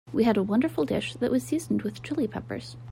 We 0.11 0.23
had 0.23 0.35
a 0.35 0.41
wonderful 0.41 0.83
dish 0.83 1.13
that 1.17 1.29
was 1.29 1.43
seasoned 1.43 1.83
with 1.83 2.01
Chili 2.01 2.27
Peppers. 2.27 2.75